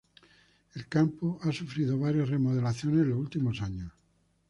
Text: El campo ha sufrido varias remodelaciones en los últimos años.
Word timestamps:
El 0.73 0.87
campo 0.87 1.37
ha 1.43 1.51
sufrido 1.51 1.99
varias 1.99 2.27
remodelaciones 2.29 3.01
en 3.01 3.09
los 3.11 3.19
últimos 3.19 3.61
años. 3.61 3.91